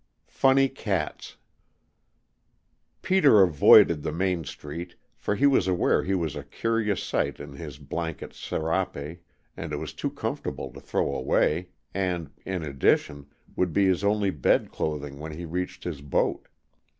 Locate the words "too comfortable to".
9.93-10.81